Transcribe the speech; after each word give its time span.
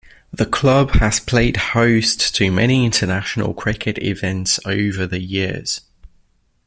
The 0.33 0.47
club 0.47 0.93
has 0.95 1.19
played 1.19 1.57
host 1.57 2.33
to 2.33 2.51
many 2.51 2.85
international 2.85 3.53
cricket 3.53 3.99
events 4.01 4.59
over 4.65 5.05
the 5.05 5.19
years. 5.21 5.81